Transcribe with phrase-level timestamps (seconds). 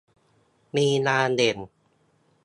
[0.75, 1.57] มีงานเด่น